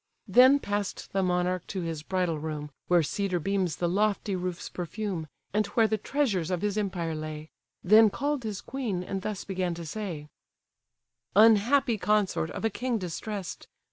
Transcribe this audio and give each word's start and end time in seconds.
Then 0.27 0.57
pass'd 0.57 1.11
the 1.11 1.21
monarch 1.21 1.67
to 1.67 1.81
his 1.81 2.01
bridal 2.01 2.39
room, 2.39 2.71
Where 2.87 3.03
cedar 3.03 3.39
beams 3.39 3.75
the 3.75 3.87
lofty 3.87 4.35
roofs 4.35 4.67
perfume, 4.67 5.27
And 5.53 5.67
where 5.67 5.85
the 5.87 5.99
treasures 5.99 6.49
of 6.49 6.63
his 6.63 6.75
empire 6.75 7.13
lay; 7.13 7.51
Then 7.83 8.09
call'd 8.09 8.41
his 8.43 8.61
queen, 8.61 9.03
and 9.03 9.21
thus 9.21 9.43
began 9.43 9.75
to 9.75 9.85
say: 9.85 10.27
"Unhappy 11.35 11.99
consort 11.99 12.49
of 12.49 12.65
a 12.65 12.71
king 12.71 12.97
distress'd! 12.97 13.67